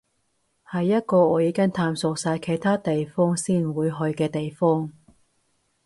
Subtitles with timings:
[0.65, 4.91] 係一個我已經探索晒其他地方先會去嘅地方